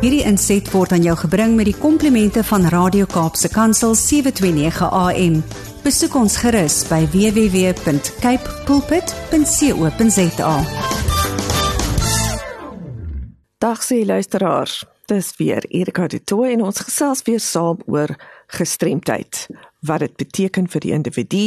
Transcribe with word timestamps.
Hierdie 0.00 0.22
inset 0.24 0.64
word 0.72 0.94
aan 0.96 1.02
jou 1.04 1.12
gebring 1.26 1.58
met 1.58 1.66
die 1.68 1.76
komplimente 1.76 2.40
van 2.48 2.62
Radio 2.72 3.04
Kaapse 3.04 3.50
Kansel 3.52 3.92
729 4.00 4.86
AM. 4.96 5.34
Besoek 5.84 6.14
ons 6.16 6.38
gerus 6.40 6.78
by 6.88 7.02
www.cape 7.12 8.54
pulpit.co.za. 8.64 10.54
Dag 13.60 13.84
sê 13.84 14.00
luisteraars. 14.08 14.78
Dis 15.12 15.34
weer 15.36 15.68
Erika 15.68 16.08
de 16.08 16.22
Tooy 16.24 16.54
en 16.54 16.64
ons 16.70 16.80
gesels 16.80 17.20
weer 17.28 17.44
saam 17.44 17.84
oor 17.84 18.16
gestremdheid. 18.56 19.50
Wat 19.84 20.00
dit 20.00 20.16
beteken 20.16 20.72
vir 20.72 20.80
die 20.80 20.96
individu 20.96 21.44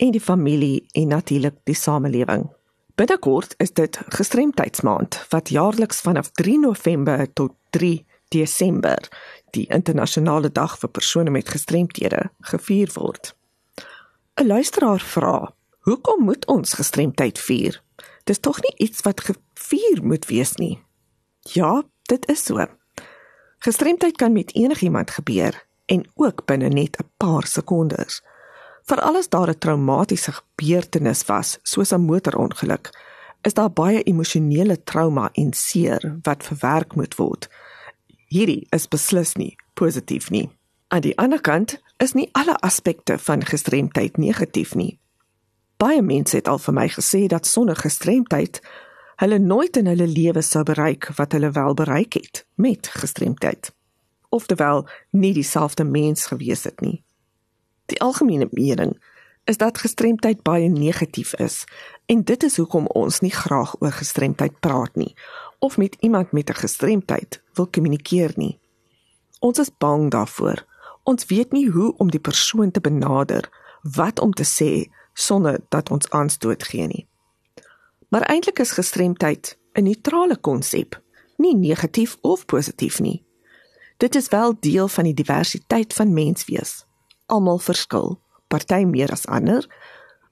en 0.00 0.16
die 0.16 0.24
familie 0.32 0.88
en 0.96 1.12
natuurlik 1.12 1.60
die 1.68 1.76
samelewing. 1.76 2.48
Binnekort 2.94 3.54
is 3.56 3.72
dit 3.72 3.98
gestremdheidsmaand 4.08 5.26
wat 5.28 5.48
jaarliks 5.48 6.00
vanaf 6.00 6.30
3 6.30 6.58
November 6.58 7.32
tot 7.32 7.52
3 7.70 8.06
Desember 8.28 9.08
die 9.50 9.66
internasionale 9.68 10.50
dag 10.52 10.74
vir 10.78 10.88
persone 10.88 11.30
met 11.30 11.48
gestremthede 11.48 12.28
gevier 12.52 12.92
word. 12.94 13.32
'n 14.36 14.46
Luisteraar 14.46 15.00
vra: 15.00 15.54
"Hoekom 15.80 16.24
moet 16.24 16.46
ons 16.46 16.72
gestremdheid 16.72 17.38
vier? 17.38 17.82
Dis 18.24 18.38
tog 18.38 18.60
nie 18.62 18.74
iets 18.76 19.00
wat 19.00 19.20
gevier 19.20 20.04
moet 20.04 20.26
wees 20.26 20.54
nie." 20.54 20.82
Ja, 21.40 21.82
dit 22.02 22.28
is 22.28 22.44
so. 22.44 22.66
Gestremdheid 23.58 24.16
kan 24.16 24.32
met 24.32 24.54
enigiemand 24.54 25.10
gebeur 25.10 25.66
en 25.86 26.10
ook 26.14 26.44
binne 26.44 26.68
net 26.68 26.96
'n 27.00 27.10
paar 27.16 27.46
sekondes. 27.46 28.22
Veral 28.84 29.16
as 29.16 29.28
daar 29.28 29.48
'n 29.48 29.58
traumatiese 29.58 30.32
gebeurtenis 30.32 31.24
was, 31.24 31.58
soos 31.62 31.92
'n 31.92 32.00
motorongeluk, 32.00 32.90
is 33.42 33.54
daar 33.54 33.72
baie 33.72 34.02
emosionele 34.02 34.82
trauma 34.84 35.28
en 35.32 35.52
seer 35.52 36.18
wat 36.22 36.44
verwerk 36.44 36.94
moet 36.94 37.14
word. 37.14 37.48
Hierdie 38.26 38.66
is 38.70 38.88
beslis 38.88 39.34
nie 39.34 39.56
positief 39.74 40.30
nie. 40.30 40.50
Aan 40.88 41.00
die 41.00 41.18
ander 41.18 41.40
kant 41.40 41.80
is 41.96 42.12
nie 42.12 42.28
alle 42.32 42.58
aspekte 42.60 43.18
van 43.18 43.44
gestremdheid 43.44 44.16
negatief 44.16 44.74
nie. 44.74 44.98
Baie 45.76 46.02
mense 46.02 46.36
het 46.36 46.48
al 46.48 46.58
vir 46.58 46.74
my 46.74 46.88
gesê 46.88 47.26
dat 47.26 47.46
sonder 47.46 47.76
gestremdheid 47.76 48.60
hulle 49.16 49.38
nooit 49.38 49.76
in 49.76 49.86
hulle 49.86 50.06
lewe 50.06 50.42
sou 50.42 50.62
bereik 50.62 51.10
wat 51.16 51.32
hulle 51.32 51.50
wel 51.50 51.74
bereik 51.74 52.12
het 52.12 52.46
met 52.54 52.88
gestremdheid. 52.88 53.72
Oftewel 54.28 54.86
nie 55.10 55.32
dieselfde 55.32 55.84
mens 55.84 56.26
gewees 56.26 56.64
het 56.64 56.80
nie. 56.80 57.02
Die 57.92 58.00
algemene 58.00 58.48
mening 58.50 58.96
is 59.44 59.56
dat 59.56 59.78
gestremdheid 59.78 60.42
baie 60.42 60.68
negatief 60.68 61.34
is 61.34 61.64
en 62.06 62.22
dit 62.24 62.42
is 62.42 62.56
hoekom 62.56 62.86
ons 62.86 63.20
nie 63.20 63.32
graag 63.34 63.74
oor 63.80 63.92
gestremdheid 63.92 64.54
praat 64.64 64.94
nie 64.96 65.12
of 65.58 65.76
met 65.76 65.96
iemand 66.00 66.32
met 66.32 66.48
'n 66.50 66.60
gestremdheid 66.64 67.42
wil 67.54 67.66
kommunikeer 67.66 68.32
nie. 68.36 68.58
Ons 69.40 69.58
is 69.58 69.76
bang 69.78 70.10
daarvoor. 70.10 70.64
Ons 71.02 71.26
weet 71.26 71.52
nie 71.52 71.68
hoe 71.68 71.94
om 71.96 72.10
die 72.10 72.20
persoon 72.20 72.70
te 72.70 72.80
benader, 72.80 73.50
wat 73.82 74.20
om 74.20 74.32
te 74.32 74.44
sê 74.44 74.90
sonder 75.12 75.60
dat 75.68 75.90
ons 75.90 76.10
aanstoot 76.10 76.62
gee 76.62 76.86
nie. 76.86 77.08
Maar 78.08 78.22
eintlik 78.22 78.58
is 78.58 78.70
gestremdheid 78.70 79.58
'n 79.72 79.82
neutrale 79.82 80.36
konsep, 80.36 81.02
nie 81.36 81.56
negatief 81.56 82.16
of 82.20 82.44
positief 82.44 83.00
nie. 83.00 83.24
Dit 83.96 84.14
is 84.14 84.28
wel 84.28 84.56
deel 84.60 84.88
van 84.88 85.04
die 85.04 85.14
diversiteit 85.14 85.92
van 85.94 86.12
menswees 86.12 86.86
almal 87.32 87.60
verskil, 87.62 88.18
party 88.52 88.82
meer 88.84 89.12
as 89.14 89.24
ander, 89.26 89.64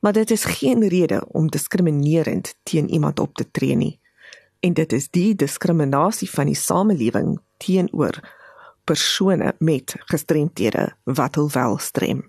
maar 0.00 0.16
dit 0.16 0.30
is 0.30 0.46
geen 0.58 0.86
rede 0.88 1.20
om 1.36 1.50
diskriminerend 1.52 2.54
teen 2.62 2.88
iemand 2.88 3.20
op 3.20 3.34
te 3.34 3.46
tree 3.50 3.76
nie. 3.76 3.98
En 4.60 4.72
dit 4.72 4.92
is 4.92 5.10
die 5.12 5.34
diskriminasie 5.34 6.30
van 6.30 6.48
die 6.48 6.56
samelewing 6.56 7.36
teenoor 7.62 8.20
persone 8.84 9.54
met 9.58 9.96
gestremthede 10.10 10.88
wat 11.04 11.34
hul 11.34 11.50
wel 11.52 11.78
strem. 11.78 12.24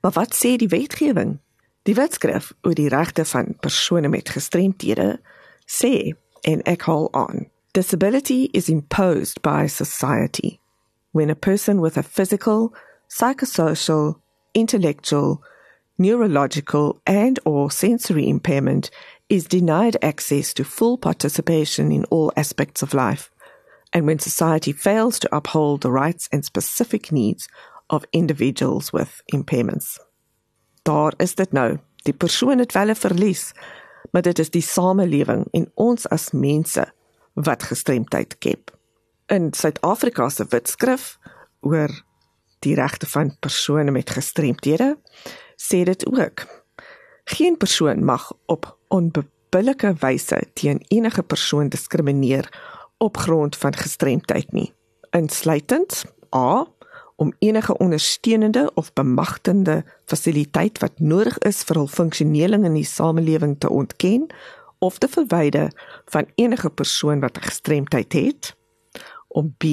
Maar 0.00 0.12
wat 0.12 0.34
sê 0.34 0.56
die 0.56 0.68
wetgewing? 0.68 1.38
Die 1.86 1.94
wetskrif 1.94 2.52
oor 2.62 2.74
die 2.74 2.88
regte 2.90 3.24
van 3.24 3.54
persone 3.62 4.08
met 4.08 4.30
gestremthede 4.34 5.20
sê 5.66 6.14
en 6.46 6.62
ek 6.66 6.88
hou 6.90 7.06
aan 7.10 7.46
Disability 7.76 8.48
is 8.54 8.70
imposed 8.70 9.42
by 9.42 9.66
society. 9.66 10.60
When 11.12 11.28
a 11.28 11.34
person 11.34 11.82
with 11.82 11.98
a 11.98 12.02
physical, 12.02 12.72
psychosocial, 13.08 14.20
intellectual, 14.54 15.42
neurological, 15.98 17.00
and 17.06 17.38
or 17.44 17.70
sensory 17.70 18.28
impairment 18.28 18.90
is 19.28 19.46
denied 19.46 19.96
access 20.02 20.54
to 20.54 20.64
full 20.64 20.98
participation 20.98 21.90
in 21.90 22.04
all 22.06 22.32
aspects 22.36 22.82
of 22.82 22.94
life, 22.94 23.30
and 23.92 24.06
when 24.06 24.18
society 24.18 24.72
fails 24.72 25.18
to 25.18 25.36
uphold 25.36 25.82
the 25.82 25.90
rights 25.90 26.28
and 26.32 26.44
specific 26.44 27.10
needs 27.10 27.48
of 27.90 28.04
individuals 28.12 28.92
with 28.92 29.22
impairments. 29.32 29.98
Daar 30.82 31.12
is 31.16 31.34
dit 31.34 31.52
nou. 31.52 31.78
Die 32.04 32.14
persoon 32.14 32.58
het 32.58 32.72
wel 32.72 32.90
'n 32.90 32.94
verlies, 32.94 33.52
maar 34.10 34.22
dit 34.22 34.38
is 34.38 34.50
die 34.50 34.62
samelewing 34.62 35.48
en 35.50 35.70
ons 35.74 36.08
as 36.08 36.30
mense 36.30 36.92
wat 37.34 37.62
gestremdheid 37.62 38.34
skep. 38.38 38.78
In 39.26 39.52
Suid-Afrika 39.52 40.28
se 40.28 40.46
wetskrif 40.48 41.18
oor 41.60 41.90
die 42.58 42.74
regte 42.74 43.06
van 43.06 43.36
persone 43.40 43.90
met 43.90 44.10
gestremthede 44.10 44.96
sê 45.56 45.82
dit 45.84 46.06
ook. 46.06 46.46
Geen 47.24 47.56
persoon 47.56 48.04
mag 48.04 48.32
op 48.46 48.78
onbillike 48.88 49.94
wyse 49.98 50.38
teen 50.54 50.84
enige 50.88 51.22
persoon 51.22 51.68
diskrimineer 51.68 52.48
op 52.98 53.16
grond 53.16 53.56
van 53.56 53.74
gestremdheid 53.74 54.52
nie. 54.52 54.72
Insluitend 55.10 56.04
a 56.34 56.66
om 57.16 57.32
enige 57.38 57.78
ondersteunende 57.78 58.70
of 58.74 58.92
bemagtigende 58.92 59.84
fasiliteit 60.04 60.78
wat 60.78 61.00
nodig 61.00 61.38
is 61.38 61.62
vir 61.64 61.80
hul 61.80 61.88
funksionering 61.88 62.64
in 62.64 62.76
die 62.76 62.84
samelewing 62.84 63.56
te 63.58 63.70
ontken 63.70 64.26
of 64.78 64.98
te 64.98 65.08
verwyder 65.08 65.72
van 66.04 66.28
enige 66.34 66.70
persoon 66.70 67.20
wat 67.20 67.36
'n 67.36 67.48
gestremdheid 67.48 68.12
het 68.12 68.56
om 69.28 69.54
b 69.58 69.64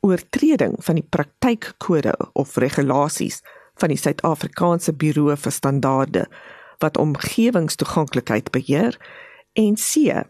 oortreding 0.00 0.76
van 0.84 0.94
die 0.94 1.06
praktykkode 1.16 2.14
of 2.32 2.56
regulasies 2.56 3.40
van 3.80 3.92
die 3.92 4.00
Suid-Afrikaanse 4.00 4.92
Buro 4.92 5.34
vir 5.36 5.52
Standaarde 5.52 6.26
wat 6.80 6.98
omgewingstoeganklikheid 6.98 8.50
beheer 8.50 8.96
en 9.52 9.76
C 9.76 10.24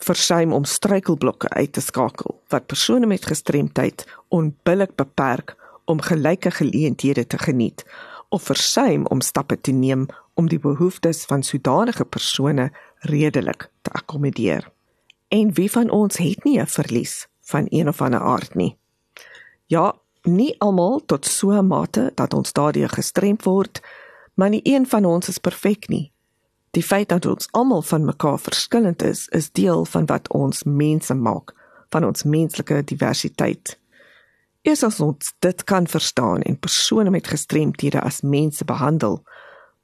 versuim 0.00 0.52
om 0.52 0.64
struikelblokke 0.64 1.48
uit 1.48 1.72
te 1.72 1.82
skakel 1.84 2.38
wat 2.48 2.66
persone 2.66 3.06
met 3.06 3.26
gestremdheid 3.28 4.06
onbillik 4.28 4.96
beperk 4.96 5.56
om 5.84 6.00
gelyke 6.00 6.50
geleenthede 6.50 7.26
te 7.26 7.38
geniet 7.38 7.84
of 8.28 8.42
versuim 8.42 9.06
om 9.06 9.20
stappe 9.20 9.60
te 9.60 9.72
neem 9.72 10.06
om 10.34 10.48
die 10.48 10.58
behoeftes 10.58 11.24
van 11.24 11.42
sodanige 11.42 12.04
persone 12.04 12.70
redelik 12.98 13.68
te 13.82 13.90
akkommodeer. 13.90 14.70
En 15.28 15.52
wie 15.54 15.70
van 15.70 15.90
ons 15.90 16.16
het 16.16 16.44
nie 16.44 16.60
'n 16.60 16.66
verlies 16.66 17.26
van 17.40 17.66
een 17.68 17.88
of 17.88 18.00
ander 18.02 18.20
aard 18.20 18.54
nie. 18.54 18.76
Ja, 19.70 19.92
nie 20.26 20.54
almal 20.58 20.98
tot 21.06 21.24
so 21.24 21.50
'n 21.50 21.66
mate 21.66 22.10
dat 22.14 22.34
ons 22.34 22.52
daardie 22.52 22.88
gestremd 22.88 23.44
word, 23.44 23.80
maar 24.34 24.50
nie 24.50 24.60
een 24.64 24.86
van 24.86 25.04
ons 25.04 25.28
is 25.28 25.38
perfek 25.38 25.88
nie. 25.88 26.12
Die 26.70 26.82
feit 26.82 27.08
dat 27.08 27.26
ons 27.26 27.48
almal 27.50 27.82
van 27.82 28.04
mekaar 28.04 28.38
verskillend 28.38 29.02
is, 29.02 29.28
is 29.28 29.50
deel 29.50 29.84
van 29.84 30.06
wat 30.06 30.28
ons 30.28 30.62
mense 30.62 31.14
maak, 31.14 31.54
van 31.88 32.04
ons 32.04 32.22
menslike 32.22 32.84
diversiteit. 32.84 33.78
Eers 34.62 34.82
as 34.82 35.00
ons 35.00 35.34
dit 35.38 35.64
kan 35.64 35.86
verstaan 35.86 36.42
en 36.42 36.58
persone 36.58 37.10
met 37.10 37.26
gestremthede 37.26 38.00
as 38.00 38.20
mense 38.20 38.64
behandel, 38.64 39.22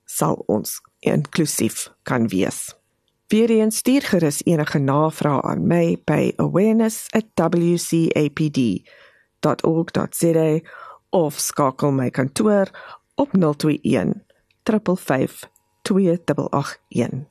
sal 0.04 0.34
ons 0.46 0.80
inklusief 0.98 1.92
kan 2.02 2.28
wees. 2.28 2.74
Weereens 3.26 3.76
stuur 3.76 4.02
gerus 4.02 4.42
enige 4.44 4.78
navrae 4.78 5.42
aan 5.42 5.66
my 5.66 5.96
by 6.04 6.34
awareness@wcapd.org.za 9.40 10.60
of 11.10 11.38
skakel 11.38 11.92
my 11.92 12.10
kantoor 12.10 12.70
op 13.14 13.30
021 13.32 14.24
355 14.62 15.50
2881. 15.82 17.28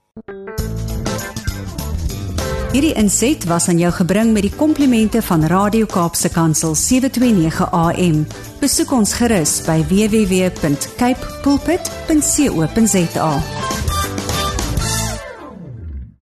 Hierdie 2.71 2.93
inset 2.93 3.45
was 3.47 3.67
aan 3.67 3.77
jou 3.79 3.91
gebring 3.93 4.33
met 4.33 4.41
die 4.41 4.55
komplimente 4.55 5.21
van 5.21 5.45
Radio 5.47 5.85
Kaapse 5.85 6.29
Kansel 6.29 6.75
729 6.75 7.71
AM. 7.71 8.25
Besoek 8.59 8.91
ons 8.91 9.13
gerus 9.13 9.61
by 9.63 9.79
www.cape 9.87 11.39
pulpit.co.za. 11.41 13.31